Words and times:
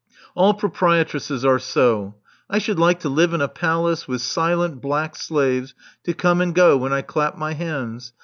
"All 0.33 0.55
proprietresses 0.55 1.45
are 1.47 1.59
so. 1.59 2.15
I 2.49 2.57
should 2.57 2.79
like 2.79 3.01
to 3.01 3.07
live 3.07 3.35
in 3.35 3.41
a 3.41 3.47
palace 3.47 4.07
with 4.07 4.23
silent 4.23 4.81
black 4.81 5.15
slaves 5.15 5.75
to 6.05 6.13
come 6.15 6.41
and 6.41 6.55
go 6.55 6.75
when 6.75 6.91
I 6.91 7.03
clap 7.03 7.37
my 7.37 7.53
hands. 7.53 8.11